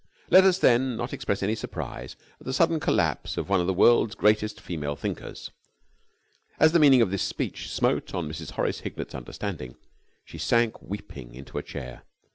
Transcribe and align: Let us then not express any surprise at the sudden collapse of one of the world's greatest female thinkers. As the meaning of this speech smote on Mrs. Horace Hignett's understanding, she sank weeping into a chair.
Let 0.31 0.45
us 0.45 0.57
then 0.57 0.95
not 0.97 1.13
express 1.13 1.43
any 1.43 1.53
surprise 1.53 2.15
at 2.39 2.47
the 2.47 2.53
sudden 2.53 2.79
collapse 2.79 3.37
of 3.37 3.49
one 3.49 3.61
of 3.61 3.67
the 3.67 3.71
world's 3.75 4.15
greatest 4.15 4.59
female 4.59 4.95
thinkers. 4.95 5.51
As 6.59 6.71
the 6.71 6.79
meaning 6.79 7.03
of 7.03 7.11
this 7.11 7.21
speech 7.21 7.71
smote 7.71 8.15
on 8.15 8.27
Mrs. 8.27 8.53
Horace 8.53 8.79
Hignett's 8.79 9.13
understanding, 9.13 9.75
she 10.25 10.39
sank 10.39 10.81
weeping 10.81 11.35
into 11.35 11.59
a 11.59 11.61
chair. 11.61 12.01